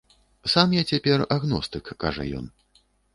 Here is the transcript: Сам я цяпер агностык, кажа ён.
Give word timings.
Сам 0.53 0.71
я 0.75 0.83
цяпер 0.91 1.23
агностык, 1.35 1.91
кажа 2.05 2.25
ён. 2.39 2.49